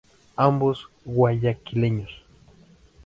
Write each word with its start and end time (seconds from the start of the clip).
Ambos 0.35 0.89
guayaquileños. 1.05 2.23